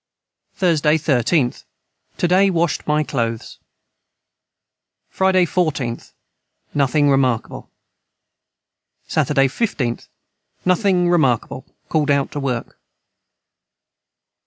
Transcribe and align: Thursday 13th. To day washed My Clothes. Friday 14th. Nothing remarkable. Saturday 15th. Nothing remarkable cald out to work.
Thursday 0.55 0.97
13th. 0.97 1.63
To 2.17 2.27
day 2.27 2.49
washed 2.49 2.87
My 2.87 3.03
Clothes. 3.03 3.59
Friday 5.11 5.45
14th. 5.45 6.13
Nothing 6.73 7.11
remarkable. 7.11 7.69
Saturday 9.07 9.47
15th. 9.47 10.07
Nothing 10.65 11.07
remarkable 11.07 11.67
cald 11.87 12.09
out 12.09 12.31
to 12.31 12.39
work. 12.39 12.79